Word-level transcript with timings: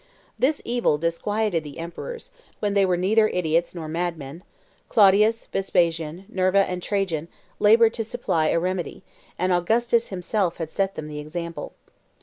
This 0.39 0.63
evil 0.65 0.97
disquieted 0.97 1.63
the 1.63 1.77
emperors, 1.77 2.31
when 2.57 2.73
they 2.73 2.87
were 2.87 2.97
neither 2.97 3.27
idiots 3.27 3.75
nor 3.75 3.87
madmen; 3.87 4.43
Claudius, 4.89 5.45
Vespasian, 5.45 6.25
Nerva, 6.27 6.67
and 6.67 6.81
Trajan 6.81 7.27
labored 7.59 7.93
to 7.93 8.03
supply 8.03 8.47
a 8.47 8.59
remedy, 8.59 9.03
and 9.37 9.53
Augustus 9.53 10.07
himself 10.07 10.57
had 10.57 10.71
set 10.71 10.95
them 10.95 11.07
the 11.07 11.19
example. 11.19 11.73